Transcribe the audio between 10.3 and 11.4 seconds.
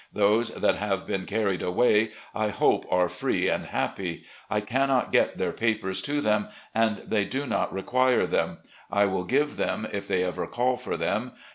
call for them.